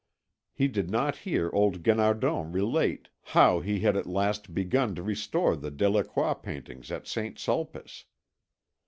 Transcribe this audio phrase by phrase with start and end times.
[0.51, 5.55] He did not hear old Guinardon relate how he had at last begun to restore
[5.55, 7.37] the Delacroix paintings at St.
[7.37, 8.05] Sulpice.